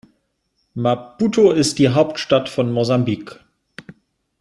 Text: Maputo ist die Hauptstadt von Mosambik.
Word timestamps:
Maputo 0.73 1.51
ist 1.51 1.77
die 1.77 1.89
Hauptstadt 1.89 2.49
von 2.49 2.71
Mosambik. 2.71 3.39